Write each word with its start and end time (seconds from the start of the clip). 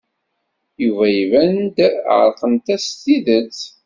Yuba 0.83 1.05
iban-d 1.21 1.77
ɛerqent-as 2.17 2.85
s 2.91 2.97
tidet. 3.01 3.59